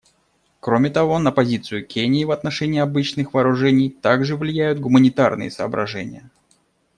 Кроме 0.61 0.89
того, 0.89 1.19
на 1.19 1.31
позицию 1.31 1.85
Кении 1.85 2.23
в 2.25 2.31
отношении 2.31 2.79
обычных 2.79 3.35
вооружений 3.35 3.91
также 3.91 4.35
влияют 4.35 4.79
гуманитарные 4.79 5.51
соображения. 5.51 6.31